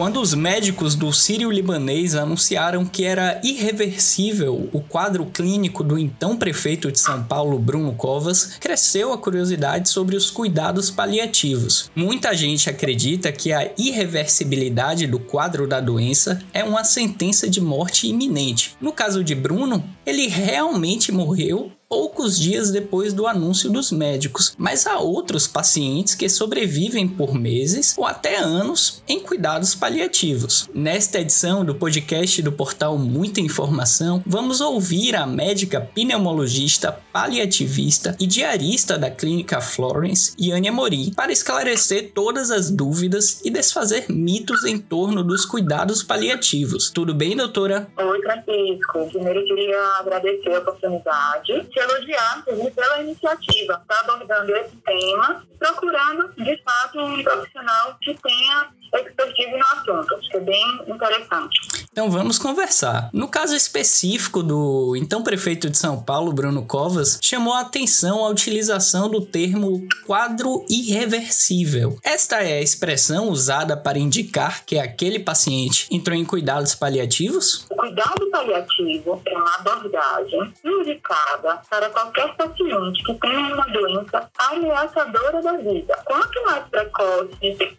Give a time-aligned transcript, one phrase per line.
[0.00, 6.90] quando os médicos do Sírio-Libanês anunciaram que era irreversível o quadro clínico do então prefeito
[6.90, 11.90] de São Paulo, Bruno Covas, cresceu a curiosidade sobre os cuidados paliativos.
[11.94, 18.06] Muita gente acredita que a irreversibilidade do quadro da doença é uma sentença de morte
[18.06, 18.74] iminente.
[18.80, 24.86] No caso de Bruno, ele realmente morreu poucos dias depois do anúncio dos médicos, mas
[24.86, 30.70] há outros pacientes que sobrevivem por meses ou até anos em cuidados paliativos.
[30.72, 38.26] Nesta edição do podcast do portal Muita Informação, vamos ouvir a médica pneumologista, paliativista e
[38.28, 44.78] diarista da clínica Florence, Yane Amorim, para esclarecer todas as dúvidas e desfazer mitos em
[44.78, 46.88] torno dos cuidados paliativos.
[46.88, 47.88] Tudo bem, doutora?
[47.96, 49.08] Oi, Francisco.
[49.10, 56.62] Primeiro eu queria agradecer a oportunidade elogiar pela iniciativa, está abordando esse tema, procurando, de
[56.62, 60.14] fato, um profissional que tenha expertise no assunto.
[60.16, 61.58] Acho que é bem interessante.
[61.92, 63.10] Então vamos conversar.
[63.12, 68.28] No caso específico do então prefeito de São Paulo, Bruno Covas, chamou a atenção a
[68.28, 71.98] utilização do termo quadro irreversível.
[72.04, 77.66] Esta é a expressão usada para indicar que aquele paciente entrou em cuidados paliativos?
[77.68, 85.42] O cuidado paliativo é uma abordagem indicada para qualquer paciente que tenha uma doença ameaçadora
[85.42, 85.98] da vida.
[86.04, 87.30] Quanto mais precoce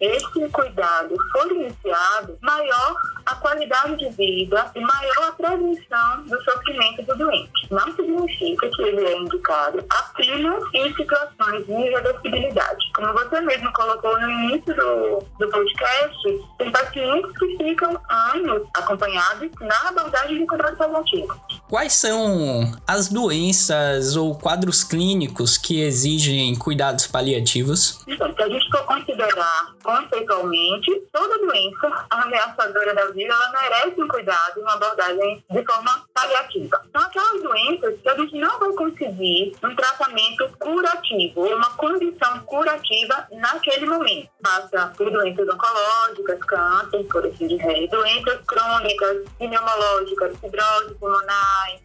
[0.01, 2.95] esse cuidado for iniciado, maior
[3.25, 7.67] a qualidade vida e maior a prevenção do sofrimento do doente.
[7.71, 12.91] Não significa que ele é indicado apenas em situações de irreversibilidade.
[12.95, 19.49] Como você mesmo colocou no início do, do podcast, tem pacientes que ficam anos acompanhados
[19.61, 21.41] na abordagem de cuidado paliativo.
[21.72, 28.03] Quais são as doenças ou quadros clínicos que exigem cuidados paliativos?
[28.05, 34.08] Então, se a gente for considerar conceitualmente, toda doença ameaçadora da vida, ela merece um
[34.09, 36.81] cuidado uma abordagem de forma paliativa.
[36.91, 43.28] São aquelas doenças que a gente não vai conseguir um tratamento curativo, uma condição curativa
[43.31, 44.29] naquele momento.
[44.41, 51.75] Passa por doenças oncológicas, câncer, por assim dizer, doenças crônicas, pneumológicas, fibrose pulmonar,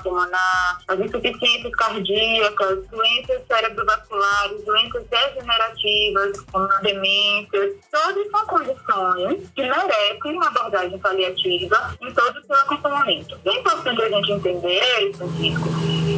[0.00, 10.32] pulmonar, as insuficiências cardíacas, doenças cerebrovasculares, doenças degenerativas, como demências, todas são condições que merecem
[10.32, 13.38] uma abordagem paliativa em todo o seu acompanhamento.
[13.44, 15.68] É importante a gente entender, Francisco,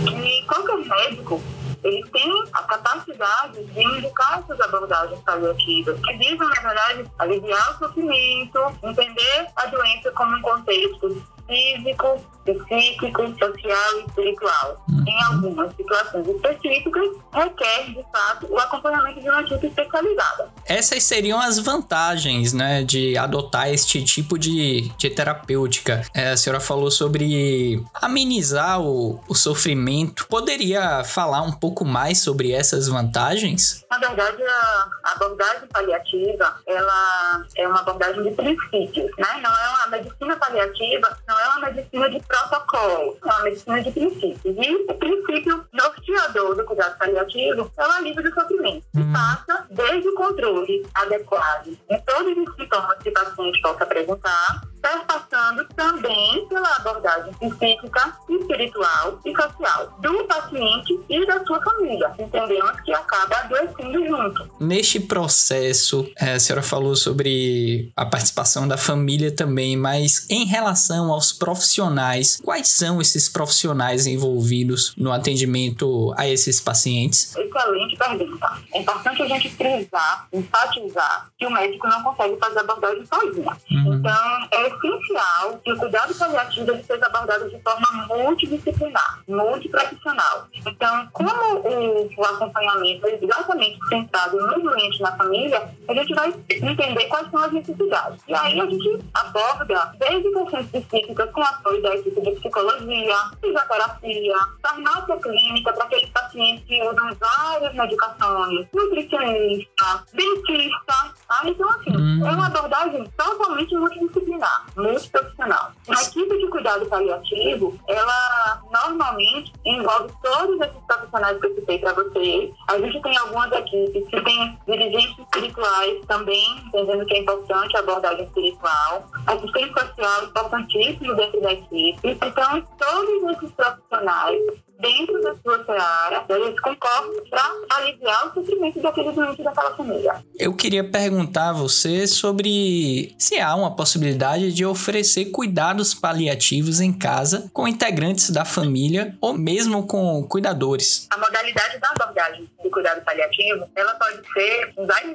[0.08, 1.42] que qualquer médico
[1.84, 7.78] ele tem a capacidade de indicar essas abordagens paliativas, que visam, na verdade, aliviar o
[7.78, 14.84] sofrimento, entender a doença como um contexto físico, psíquico, social e espiritual.
[14.88, 15.04] Uhum.
[15.06, 20.48] Em algumas situações específicas, requer, de fato, o acompanhamento de uma equipe especializada.
[20.66, 26.02] Essas seriam as vantagens, né, de adotar este tipo de, de terapêutica.
[26.14, 30.26] É, a senhora falou sobre amenizar o, o sofrimento.
[30.26, 33.84] Poderia falar um pouco mais sobre essas vantagens?
[33.90, 39.40] Na verdade, a abordagem paliativa, ela é uma abordagem de princípios, né?
[39.42, 43.90] Não é uma medicina paliativa, não é uma medicina de protocolo, é uma medicina de
[43.90, 44.56] princípios.
[44.58, 49.12] E o princípio norteador do cuidado paliativo é o alívio do sofrimento, que uhum.
[49.12, 55.64] passa desde o controle adequado em todos os sintomas que o paciente possa apresentar, perpassando
[55.76, 62.12] também pela abordagem psíquica, espiritual e social do paciente e da sua família.
[62.18, 64.50] Entendemos que acaba adoecendo junto.
[64.60, 71.12] Neste processo, é, a senhora falou sobre a participação da família também, mas em relação
[71.12, 77.34] aos profissionais, quais são esses profissionais envolvidos no atendimento a esses pacientes?
[77.54, 78.52] Excelente pergunta.
[78.74, 83.50] É importante a gente frisar, enfatizar que o médico não consegue fazer abordagem sozinho.
[83.70, 83.94] Uhum.
[83.94, 90.46] Então, é essencial que o cuidado paliativo seja abordado de forma multidisciplinar, multiprofissional.
[90.54, 96.34] Então, como o, o acompanhamento é exatamente centrado no doente na família, a gente vai
[96.50, 98.22] entender quais são as necessidades.
[98.26, 104.36] E aí a gente aborda desde questões específicas com apoio da equipe de psicologia, fisioterapia,
[104.62, 107.08] farmácia clínica para aqueles pacientes que usam
[107.42, 111.14] várias medicações, nutricionista, dentista.
[111.28, 111.42] Tá?
[111.44, 112.26] Então, assim, hum.
[112.26, 115.72] é uma abordagem totalmente multidisciplinar multiprofissional.
[115.88, 121.92] A equipe de cuidado paliativo, ela normalmente envolve todos esses profissionais que eu citei para
[121.94, 122.52] vocês.
[122.68, 127.80] A gente tem algumas equipes que têm dirigentes espirituais também, entendendo que é importante a
[127.80, 129.04] abordagem espiritual.
[129.26, 132.18] Assistente social importantíssimo dentro da equipe.
[132.22, 137.42] Então, todos esses profissionais dentro da sua seara, eles concordam para
[137.76, 140.22] aliviar o sofrimento daquele doente daquela família.
[140.38, 146.92] Eu queria perguntar a você sobre se há uma possibilidade de oferecer cuidados paliativos em
[146.92, 151.06] casa com integrantes da família ou mesmo com cuidadores.
[151.10, 155.12] A modalidade da abordagem de cuidado paliativo, ela pode ser em vários.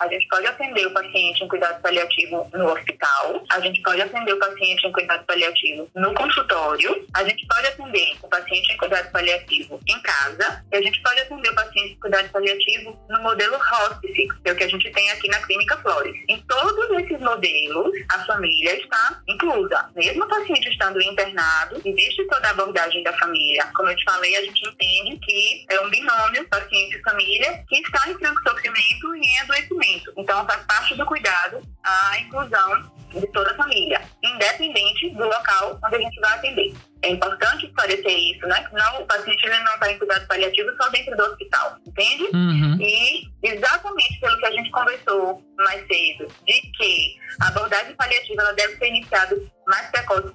[0.00, 4.32] A gente pode atender o paciente em cuidado paliativo no hospital, a gente pode atender
[4.32, 9.10] o paciente em cuidado paliativo no consultório, a gente pode atender o paciente em cuidado
[9.10, 13.56] paliativo em casa, e a gente pode atender o paciente em cuidado paliativo no modelo
[13.56, 16.14] hospice, que é o que a gente tem aqui na Clínica Flores.
[16.28, 19.90] Em todos esses modelos, a família está inclusa.
[19.96, 23.66] Mesmo o paciente estando internado, existe toda a abordagem da família.
[23.74, 27.80] Como eu te falei, a gente entende que é um binômio paciente e família que
[27.80, 30.12] está em franco sofrimento e em adoecimento.
[30.28, 35.96] Então, faz parte do cuidado a inclusão de toda a família, independente do local onde
[35.96, 36.74] a gente vai atender.
[37.00, 38.68] É importante esclarecer isso, né?
[38.70, 42.24] Não, o paciente ele não está em cuidado paliativo só dentro do hospital, entende?
[42.34, 42.76] Uhum.
[42.78, 48.52] E exatamente pelo que a gente conversou mais cedo, de que a abordagem paliativa ela
[48.52, 49.34] deve ser iniciada
[49.66, 50.34] mais precoce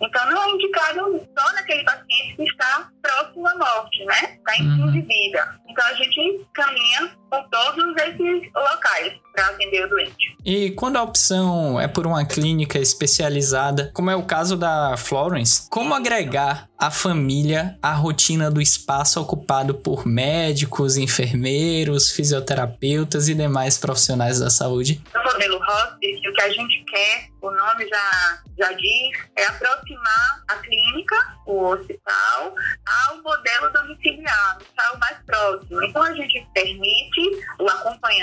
[0.00, 4.38] então não é indicado só naquele paciente que está próximo à morte, né?
[4.38, 5.60] Está em fim de vida.
[5.68, 10.36] Então a gente caminha por todos esses locais para atender o doente.
[10.44, 15.68] E quando a opção é por uma clínica especializada, como é o caso da Florence,
[15.68, 23.78] como agregar a família à rotina do espaço ocupado por médicos, enfermeiros, fisioterapeutas e demais
[23.78, 25.02] profissionais da saúde?
[25.14, 30.42] No modelo hospice, o que a gente quer, o nome já, já diz, é aproximar
[30.48, 31.16] a clínica,
[31.46, 32.54] o hospital,
[32.86, 35.82] ao modelo domiciliar, ao mais próximo.
[35.84, 37.20] Então a gente permite
[37.58, 37.68] o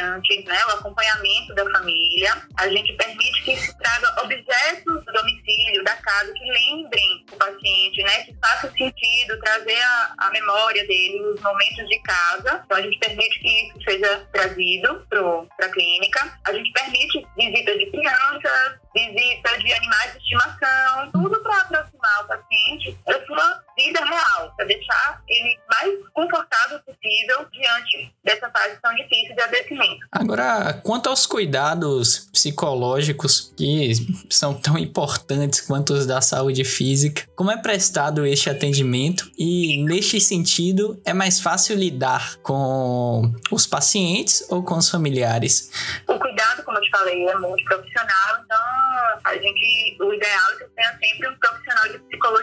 [0.02, 5.84] acompanhante, né, o acompanhamento da família, a gente permite que se traga objetos do domicílio,
[5.84, 11.22] da casa, que lembrem o paciente, né, que faça sentido trazer a, a memória dele,
[11.22, 12.62] os momentos de casa.
[12.66, 16.40] Então a gente permite que isso seja trazido para a clínica.
[16.46, 22.28] A gente permite visita de crianças, visita de animais de estimação, tudo para aproximar o
[22.28, 28.11] paciente da sua vida real, para deixar ele mais confortável possível diante
[28.62, 30.06] fase tão difícil de adoecimento.
[30.12, 33.94] Agora, quanto aos cuidados psicológicos que
[34.30, 40.20] são tão importantes quanto os da saúde física, como é prestado este atendimento e, neste
[40.20, 45.72] sentido, é mais fácil lidar com os pacientes ou com os familiares?
[46.08, 48.60] O cuidado, como eu te falei, é muito profissional, então
[49.24, 52.41] a gente, o ideal é que tenha sempre um profissional de psicologia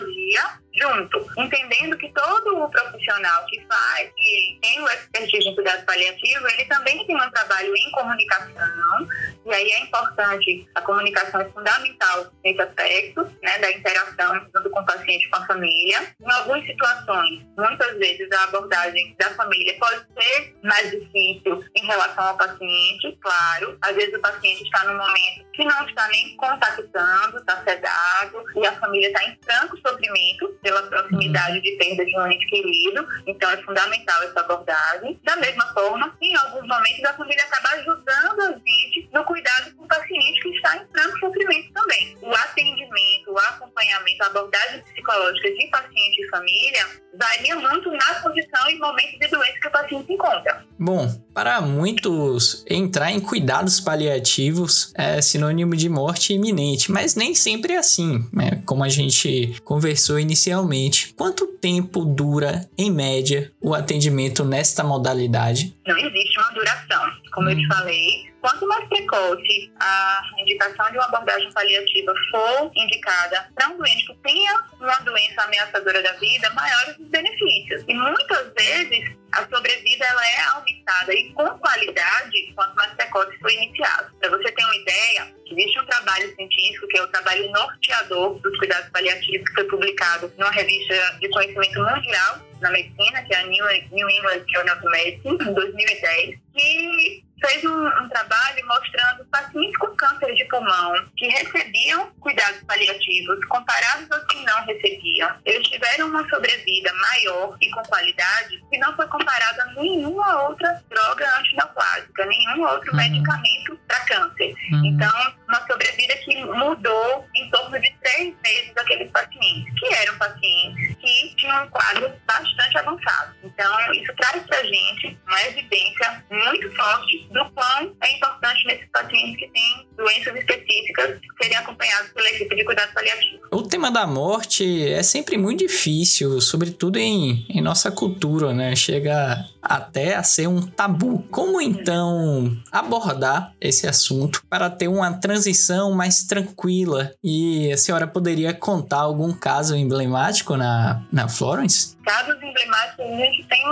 [0.78, 6.48] junto, entendendo que todo o profissional que faz, que tem o expertise em cuidado paliativo,
[6.48, 9.08] ele também tem um trabalho em comunicação,
[9.44, 14.80] e aí é importante, a comunicação é fundamental nesse aspecto, né, da interação junto com
[14.80, 16.14] o paciente, com a família.
[16.20, 22.24] Em algumas situações, muitas vezes a abordagem da família pode ser mais difícil em relação
[22.24, 27.38] ao paciente, claro, às vezes o paciente está num momento que não está nem contactando,
[27.38, 32.26] está sedado, e a família está em franco sofrimento, pela proximidade de perda de um
[32.26, 35.18] ente querido, então é fundamental essa abordagem.
[35.24, 39.84] Da mesma forma, em alguns momentos a família acaba ajudando a gente no cuidado com
[39.84, 42.16] o paciente que está em franco sofrimento também.
[42.22, 46.86] O atendimento, o acompanhamento, a abordagem psicológica de paciente e família
[47.18, 50.64] varia muito na condição e momento de doença que o paciente encontra.
[50.78, 57.74] Bom, para muitos, entrar em cuidados paliativos é sinônimo de morte iminente, mas nem sempre
[57.74, 58.62] é assim, né?
[58.64, 61.14] Como a gente conversou inicialmente.
[61.16, 65.76] Quanto tempo dura, em média, o atendimento nesta modalidade?
[65.86, 67.02] Não existe uma duração.
[67.32, 67.50] Como hum.
[67.50, 73.68] eu te falei, Quanto mais precoce a indicação de uma abordagem paliativa for indicada para
[73.68, 77.84] um doente que tenha uma doença ameaçadora da vida, maiores os benefícios.
[77.86, 83.50] E muitas vezes a sobrevida ela é aumentada e com qualidade quanto mais precoce for
[83.50, 84.10] iniciado.
[84.18, 88.58] Para você ter uma ideia, existe um trabalho científico que é o trabalho norteador dos
[88.58, 93.42] cuidados paliativos que foi publicado numa revista de conhecimento mundial na medicina, que é a
[93.42, 99.94] New England Journal of Medicine, em 2010, que fez um, um, trabalho mostrando pacientes com
[99.96, 105.30] câncer de pulmão que recebiam cuidados paliativos comparados aos que não recebiam.
[105.44, 110.82] Eles tiveram uma sobrevida maior e com qualidade que não foi comparada a nenhuma outra
[110.90, 112.96] droga antineoplásica, nenhum outro uhum.
[112.96, 114.54] medicamento para câncer.
[114.72, 114.86] Uhum.
[114.86, 120.96] Então, uma sobrevida que mudou em torno de três meses aqueles pacientes, que eram pacientes
[120.96, 123.34] que tinham um quadro bastante avançado.
[123.42, 128.88] Então, isso traz para a gente uma evidência muito forte do quão é importante nesses
[128.92, 133.40] pacientes que têm doenças específicas serem acompanhados pela equipe de cuidado paliativo.
[133.50, 138.76] O tema da morte é sempre muito difícil, sobretudo em, em nossa cultura, né?
[138.76, 141.22] Chega até a ser um tabu.
[141.30, 147.12] Como então abordar esse assunto para ter uma transição mais tranquila?
[147.22, 151.96] E a senhora poderia contar algum caso emblemático na, na Florence?
[152.04, 153.58] Casos emblemáticos, a gente tem.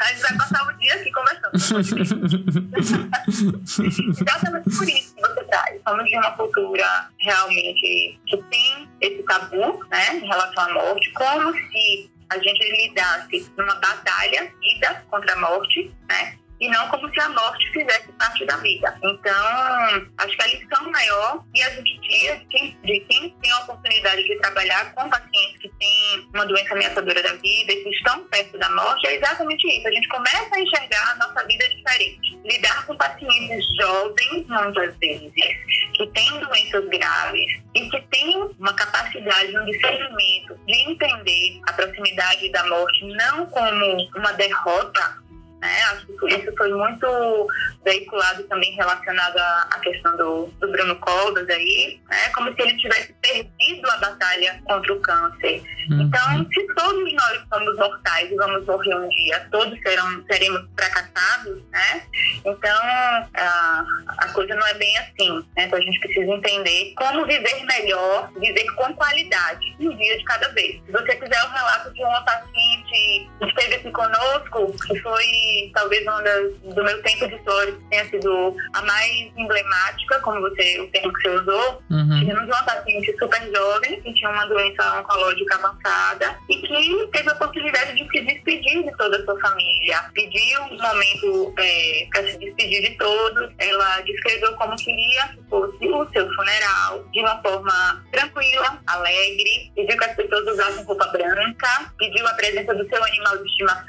[0.00, 1.50] A gente vai passar o dia aqui conversando.
[3.28, 5.80] Exatamente por isso que você traz.
[5.86, 11.52] Somos de uma cultura realmente que tem esse tabu né, em relação à morte, como
[11.52, 16.38] se a gente lidasse numa batalha vida contra a morte, né?
[16.60, 18.94] E não como se a morte fizesse parte da vida.
[19.02, 23.52] Então, acho que a lição maior e a gente tira de quem, de quem tem
[23.52, 27.90] a oportunidade de trabalhar com pacientes que têm uma doença ameaçadora da vida e que
[27.90, 29.88] estão perto da morte é exatamente isso.
[29.88, 32.38] A gente começa a enxergar a nossa vida diferente.
[32.44, 35.32] Lidar com pacientes jovens, muitas vezes,
[35.94, 42.50] que têm doenças graves e que têm uma capacidade, um discernimento de entender a proximidade
[42.50, 45.09] da morte não como uma derrota,
[45.60, 45.82] né?
[45.92, 47.48] Acho que isso foi muito
[47.84, 52.28] veiculado também relacionado à questão do, do Bruno Covas aí, né?
[52.34, 55.62] Como se ele tivesse perdido a batalha contra o câncer.
[55.90, 56.02] Uhum.
[56.02, 61.62] Então, se todos nós somos mortais e vamos morrer um dia, todos serão, seremos fracassados,
[61.70, 62.02] né?
[62.44, 63.84] Então, a,
[64.18, 65.64] a coisa não é bem assim, né?
[65.64, 70.48] Então, a gente precisa entender como viver melhor, viver com qualidade, um dia de cada
[70.48, 70.80] vez.
[70.86, 73.28] Se você quiser o relato de uma paciente que
[73.90, 78.82] aqui conosco, que foi talvez uma das, do meu tempo de história tenha sido a
[78.82, 81.82] mais emblemática, como você, o termo que você usou.
[81.90, 82.18] Uhum.
[82.20, 87.32] Tivemos uma paciente super jovem, que tinha uma doença oncológica avançada e que teve a
[87.32, 90.04] oportunidade de se despedir de toda a sua família.
[90.14, 93.50] Pediu um momento é, para se despedir de todos.
[93.58, 99.72] Ela descreveu como queria que fosse o seu funeral, de uma forma tranquila, alegre.
[99.74, 103.79] Pediu que as pessoas usassem roupa branca, pediu a presença do seu animal de estimação,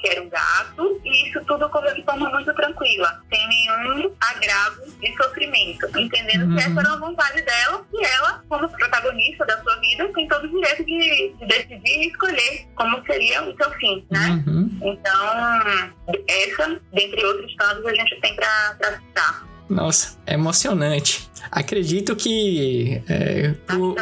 [0.00, 4.82] que era um gato, e isso tudo ocorreu de forma muito tranquila, sem nenhum agravo
[5.00, 6.56] de sofrimento, entendendo uhum.
[6.56, 10.44] que essa era a vontade dela e ela, como protagonista da sua vida, tem todo
[10.44, 14.42] o direito de, de decidir e escolher como seria o seu fim, né?
[14.46, 14.78] Uhum.
[14.82, 15.96] Então,
[16.28, 19.46] essa, dentre outros casos, a gente tem para citar.
[19.68, 21.28] Nossa, é emocionante.
[21.50, 23.94] Acredito que é, pro,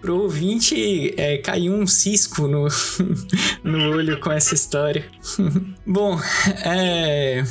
[0.00, 2.66] pro ouvinte é, caiu um cisco no,
[3.62, 5.04] no olho com essa história.
[5.86, 6.18] Bom,
[6.64, 7.42] é,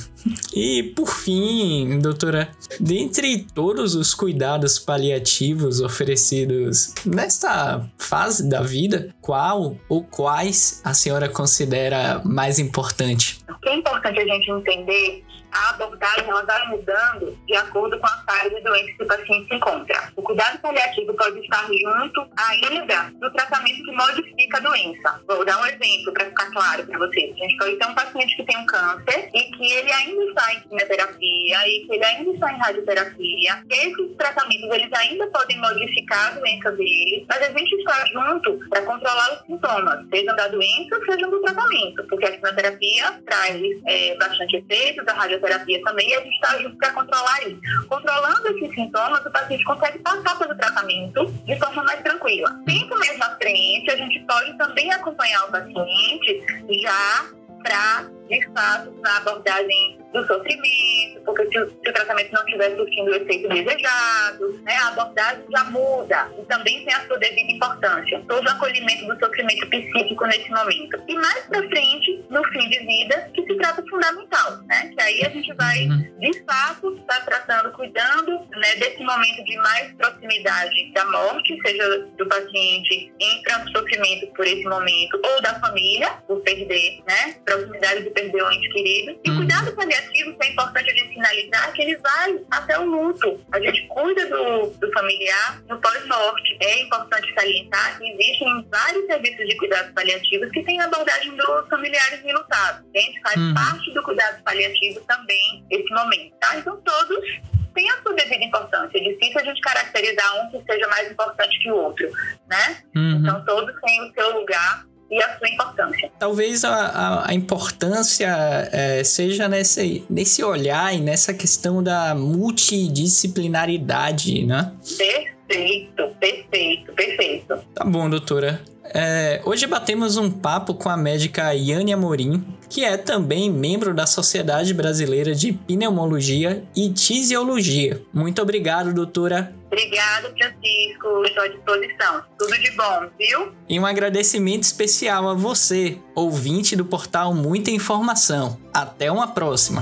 [0.53, 2.49] e por fim, doutora,
[2.79, 11.27] dentre todos os cuidados paliativos oferecidos nesta fase da vida, qual ou quais a senhora
[11.29, 13.39] considera mais importante?
[13.49, 15.23] O que é importante a gente entender
[15.53, 19.22] a abordagem ela vai mudando de acordo com a fase de doença que o paciente
[19.25, 20.11] se encontra.
[20.15, 25.21] O cuidado paliativo pode estar junto ainda do tratamento que modifica a doença.
[25.27, 27.33] Vou dar um exemplo para ficar claro para vocês.
[27.33, 30.53] A gente pode ter um paciente que tem um câncer e que ele ainda está
[30.53, 33.63] em quimioterapia e que ele ainda está em radioterapia.
[33.69, 38.81] Esses tratamentos eles ainda podem modificar a doença dele, mas a gente está junto para
[38.81, 44.57] controlar os sintomas, sejam da doença, sejam do tratamento, porque a quimioterapia traz é, bastante
[44.57, 47.87] efeito, a radioterapia terapia também e a gente está junto para controlar isso.
[47.87, 52.49] Controlando esses sintomas, o paciente consegue passar pelo tratamento de forma mais tranquila.
[52.65, 56.43] Tempo mais na frente, a gente pode também acompanhar o paciente
[56.81, 57.25] já
[57.63, 62.75] para, de fato, na abordagem do sofrimento, porque se o, se o tratamento não estiver
[62.75, 67.51] surtindo o efeito desejado, né, a abordagem já muda e também tem a sua devida
[67.51, 68.23] importância.
[68.27, 71.01] Todo o acolhimento do sofrimento psíquico nesse momento.
[71.07, 74.91] E mais para frente, no fim de vida, que se trata fundamental, né?
[74.95, 76.19] Que aí a gente vai, uhum.
[76.19, 82.07] de fato, estar tá tratando, cuidando né, desse momento de mais proximidade da morte, seja
[82.17, 87.35] do paciente em franco sofrimento por esse momento, ou da família, por perder, né?
[87.45, 89.19] Proximidade de perder um ente querido.
[89.23, 89.37] E uhum.
[89.37, 93.41] cuidado paliativo que é importante a gente finalizar, que ele vai até o luto.
[93.51, 96.57] A gente cuida do, do familiar no pós-morte.
[96.61, 102.23] É importante salientar que existem vários serviços de cuidados paliativos que têm abordagem dos familiares
[102.23, 102.85] enlutados.
[102.95, 103.53] A gente faz uhum.
[103.53, 106.57] parte do cuidado paliativo também esse momento, tá?
[106.57, 107.25] Então todos
[107.73, 108.97] têm a sua devida importância.
[108.97, 112.09] É difícil a gente caracterizar um que seja mais importante que o outro,
[112.47, 112.83] né?
[112.95, 113.19] Uhum.
[113.19, 116.09] Então todos têm o seu lugar e a sua importância.
[116.17, 118.27] Talvez a, a, a importância
[118.71, 124.71] é, seja nesse, nesse olhar e nessa questão da multidisciplinaridade, né?
[124.97, 127.59] Perfeito, perfeito, perfeito.
[127.73, 128.61] Tá bom, doutora.
[128.85, 134.05] É, hoje batemos um papo com a médica Yane Amorim, que é também membro da
[134.05, 138.01] Sociedade Brasileira de Pneumologia e Tisiologia.
[138.13, 139.55] Muito obrigado, doutora.
[139.73, 141.25] Obrigada, Francisco.
[141.25, 142.23] Estou à disposição.
[142.37, 143.51] Tudo de bom, viu?
[143.67, 148.59] E um agradecimento especial a você, ouvinte do portal Muita Informação.
[148.71, 149.81] Até uma próxima.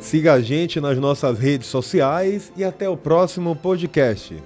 [0.00, 4.40] Siga a gente nas nossas redes sociais e até o próximo podcast.